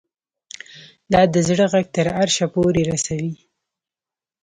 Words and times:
دا 1.11 1.21
د 1.33 1.35
زړه 1.47 1.65
غږ 1.73 1.85
تر 1.95 2.05
عرشه 2.19 2.45
پورې 2.53 2.81
رسوي 2.91 3.33